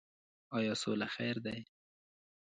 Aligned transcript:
آیا 0.57 0.73
سوله 0.81 1.07
خیر 1.15 1.35
ده؟ 1.45 1.55